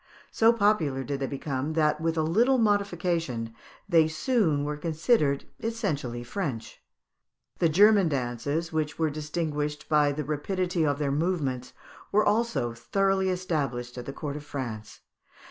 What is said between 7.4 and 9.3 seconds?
The German dances, which were